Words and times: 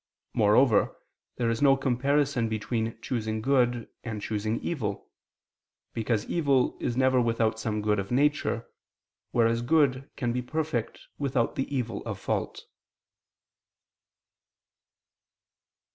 Moreover, 0.33 0.99
there 1.35 1.51
is 1.51 1.61
no 1.61 1.77
comparison 1.77 2.49
between 2.49 2.99
choosing 3.03 3.39
good 3.39 3.87
and 4.03 4.19
choosing 4.19 4.59
evil: 4.61 5.11
because 5.93 6.25
evil 6.25 6.75
is 6.79 6.97
never 6.97 7.21
without 7.21 7.59
some 7.59 7.83
good 7.83 7.99
of 7.99 8.09
nature, 8.09 8.67
whereas 9.29 9.61
good 9.61 10.09
can 10.15 10.33
be 10.33 10.41
perfect 10.41 11.01
without 11.19 11.53
the 11.53 11.67
evil 11.71 12.03
of 12.05 12.17
fault. 12.19 12.65